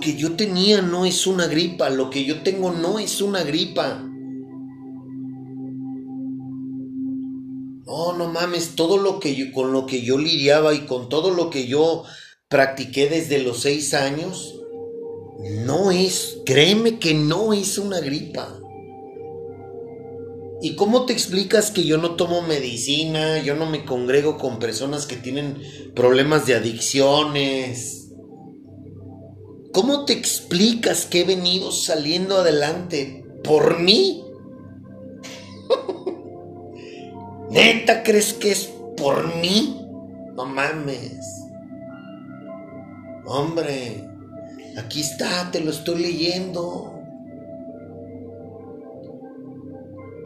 [0.00, 4.04] Que yo tenía no es una gripa, lo que yo tengo no es una gripa.
[7.86, 11.30] No, no mames, todo lo que yo, con lo que yo lidiaba y con todo
[11.30, 12.04] lo que yo
[12.48, 14.60] practiqué desde los seis años,
[15.64, 18.60] no es, créeme que no es una gripa.
[20.60, 25.06] ¿Y cómo te explicas que yo no tomo medicina, yo no me congrego con personas
[25.06, 25.62] que tienen
[25.94, 27.97] problemas de adicciones?
[29.72, 34.24] ¿Cómo te explicas que he venido saliendo adelante por mí?
[37.50, 39.86] ¿Neta crees que es por mí?
[40.34, 41.18] No mames.
[43.26, 44.04] Hombre,
[44.78, 46.94] aquí está, te lo estoy leyendo.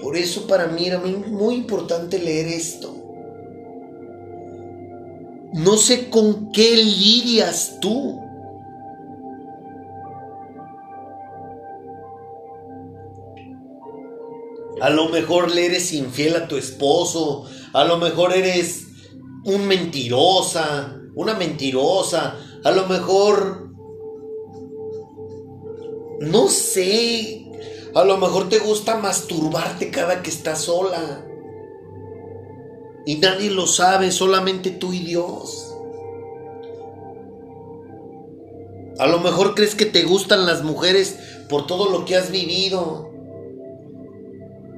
[0.01, 2.95] Por eso para mí era muy importante leer esto.
[5.53, 8.22] No sé con qué lidias tú.
[14.83, 17.45] A lo mejor le eres infiel a tu esposo.
[17.72, 18.89] A lo mejor eres
[19.45, 22.37] un mentirosa, una mentirosa.
[22.64, 23.70] A lo mejor...
[26.18, 27.47] No sé.
[27.95, 31.24] A lo mejor te gusta masturbarte cada que estás sola.
[33.07, 35.76] Y nadie lo sabe, solamente tú y Dios.
[38.99, 43.11] A lo mejor crees que te gustan las mujeres por todo lo que has vivido.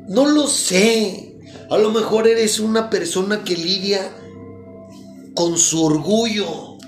[0.09, 1.41] No lo sé.
[1.71, 4.01] A lo mejor eres una persona que lidia
[5.35, 6.79] con su orgullo.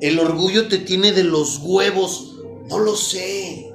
[0.00, 2.36] El orgullo te tiene de los huevos.
[2.68, 3.72] No lo sé.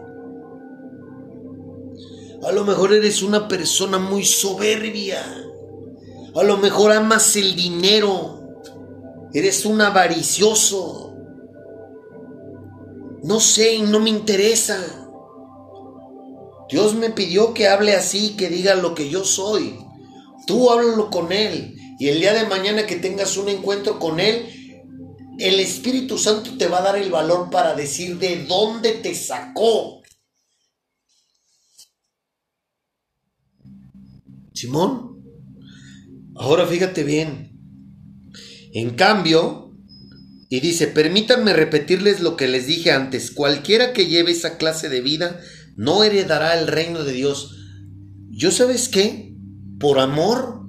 [2.43, 5.21] A lo mejor eres una persona muy soberbia.
[6.35, 8.39] A lo mejor amas el dinero.
[9.33, 11.13] Eres un avaricioso.
[13.23, 14.98] No sé, no me interesa.
[16.69, 19.75] Dios me pidió que hable así, que diga lo que yo soy.
[20.45, 21.75] Tú háblalo con Él.
[21.99, 24.45] Y el día de mañana que tengas un encuentro con Él,
[25.39, 30.01] el Espíritu Santo te va a dar el valor para decir de dónde te sacó.
[34.53, 35.23] Simón,
[36.35, 37.57] ahora fíjate bien.
[38.73, 39.73] En cambio,
[40.49, 45.01] y dice, permítanme repetirles lo que les dije antes, cualquiera que lleve esa clase de
[45.01, 45.39] vida
[45.79, 47.55] no heredará el reino de Dios.
[48.29, 49.33] ¿Yo sabes qué?
[49.79, 50.67] Por amor,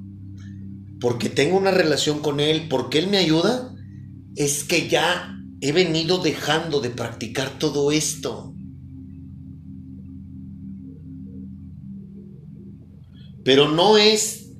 [1.00, 3.74] porque tengo una relación con Él, porque Él me ayuda,
[4.36, 8.54] es que ya he venido dejando de practicar todo esto.
[13.42, 14.52] Pero no es,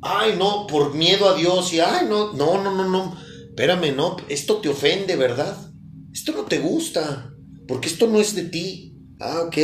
[0.00, 3.14] ay, no, por miedo a Dios y, ay, no, no, no, no, no,
[3.50, 5.70] espérame, no, esto te ofende, ¿verdad?
[6.14, 7.34] Esto no te gusta,
[7.68, 8.91] porque esto no es de ti.
[9.24, 9.56] Ah, ok,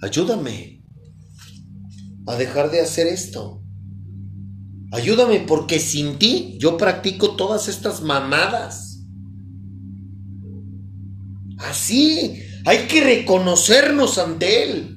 [0.00, 0.82] ayúdame
[2.26, 3.62] a dejar de hacer esto.
[4.90, 9.00] Ayúdame porque sin ti yo practico todas estas mamadas.
[11.58, 14.96] Así, hay que reconocernos ante Él.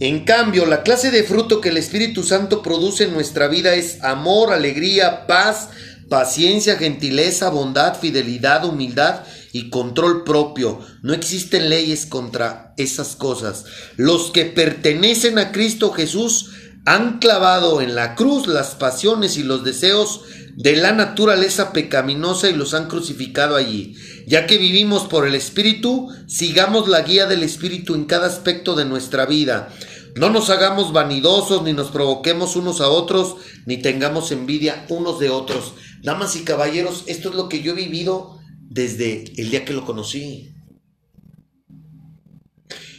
[0.00, 4.02] En cambio, la clase de fruto que el Espíritu Santo produce en nuestra vida es
[4.02, 5.68] amor, alegría, paz,
[6.08, 9.24] paciencia, gentileza, bondad, fidelidad, humildad
[9.56, 10.80] y control propio.
[11.00, 13.64] No existen leyes contra esas cosas.
[13.96, 16.50] Los que pertenecen a Cristo Jesús
[16.84, 20.20] han clavado en la cruz las pasiones y los deseos
[20.56, 23.96] de la naturaleza pecaminosa y los han crucificado allí.
[24.26, 28.84] Ya que vivimos por el Espíritu, sigamos la guía del Espíritu en cada aspecto de
[28.84, 29.70] nuestra vida.
[30.16, 35.30] No nos hagamos vanidosos, ni nos provoquemos unos a otros, ni tengamos envidia unos de
[35.30, 35.72] otros.
[36.02, 38.35] Damas y caballeros, esto es lo que yo he vivido
[38.68, 40.52] desde el día que lo conocí.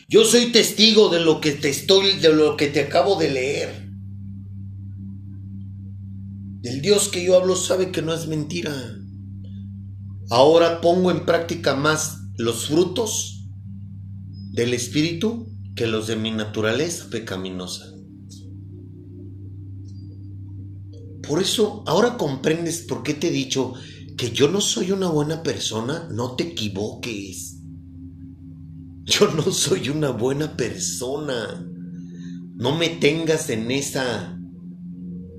[0.09, 3.89] Yo soy testigo de lo que te estoy, de lo que te acabo de leer.
[6.63, 8.73] El Dios que yo hablo sabe que no es mentira.
[10.29, 13.49] Ahora pongo en práctica más los frutos
[14.51, 17.93] del Espíritu que los de mi naturaleza pecaminosa.
[21.27, 23.73] Por eso, ahora comprendes por qué te he dicho
[24.17, 26.09] que yo no soy una buena persona.
[26.11, 27.61] No te equivoques.
[29.05, 31.65] Yo no soy una buena persona.
[32.55, 34.33] No me tengas en esa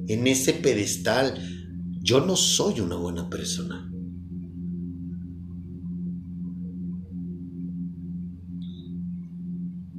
[0.07, 1.35] en ese pedestal.
[2.01, 3.85] Yo no soy una buena persona.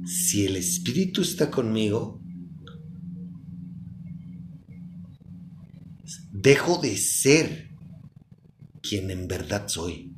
[0.04, 2.20] Si el Espíritu está conmigo,
[6.32, 7.69] dejo de ser
[8.82, 10.12] quien en verdad soy.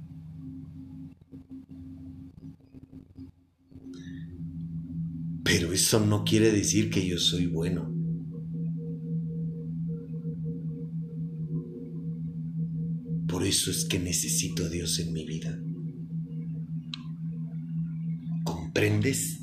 [5.44, 7.92] Pero eso no quiere decir que yo soy bueno.
[13.28, 15.58] Por eso es que necesito a Dios en mi vida.
[18.44, 19.40] ¿Comprendes?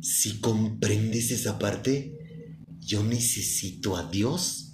[0.00, 2.12] Si comprendes esa parte,
[2.80, 4.65] yo necesito a Dios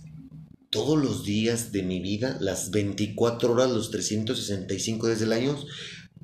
[0.73, 5.55] todos los días de mi vida, las 24 horas, los 365 días del año.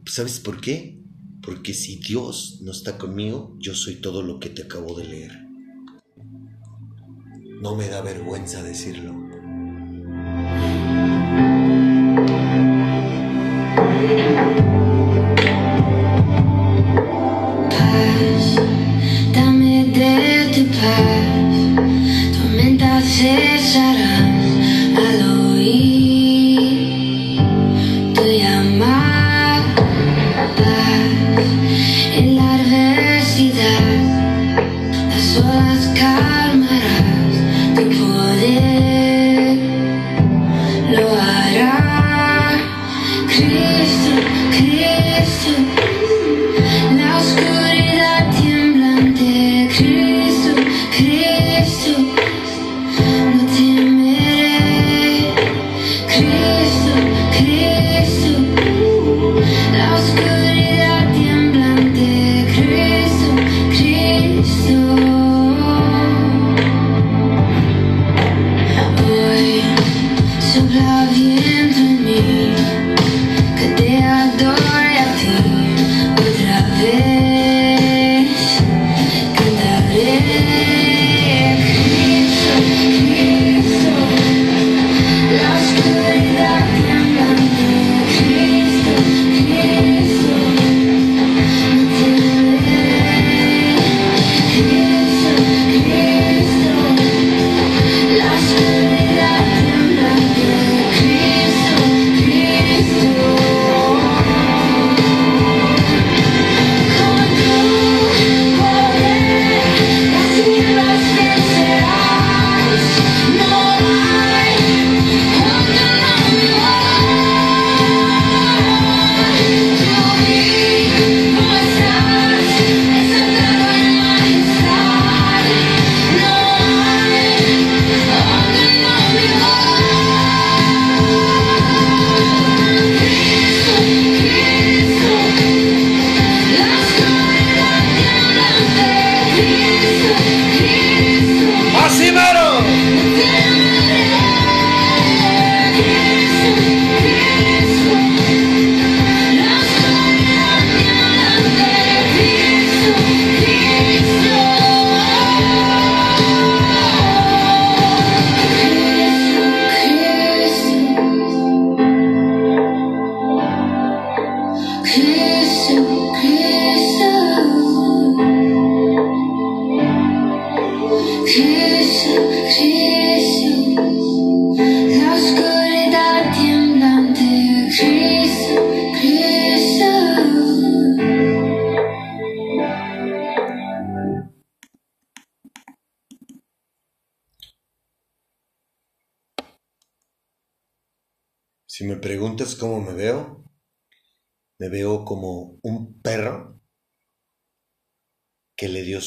[0.07, 1.03] ¿Sabes por qué?
[1.43, 5.33] Porque si Dios no está conmigo, yo soy todo lo que te acabo de leer.
[7.61, 9.15] No me da vergüenza decirlo.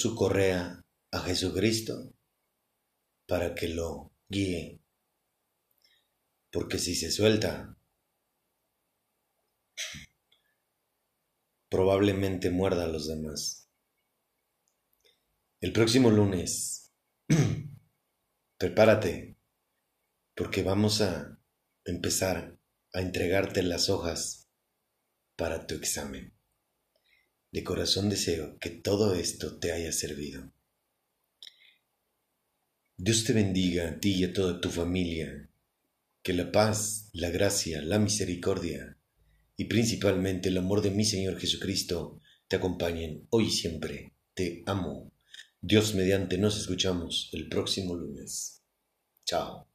[0.02, 2.12] Su correa a Jesucristo
[3.28, 4.82] para que lo guíe.
[6.52, 7.78] Porque si se suelta,
[11.70, 13.70] probablemente muerda a los demás.
[15.60, 16.91] El próximo lunes,
[18.58, 19.38] prepárate,
[20.36, 21.39] porque vamos a
[21.86, 22.58] empezar
[22.91, 24.49] a entregarte las hojas
[25.36, 26.41] para tu examen.
[27.52, 30.54] De corazón deseo que todo esto te haya servido.
[32.97, 35.49] Dios te bendiga a ti y a toda tu familia.
[36.24, 38.97] Que la paz, la gracia, la misericordia
[39.58, 44.14] y principalmente el amor de mi Señor Jesucristo te acompañen hoy y siempre.
[44.34, 45.12] Te amo.
[45.60, 48.64] Dios mediante nos escuchamos el próximo lunes.
[49.26, 49.70] Chao.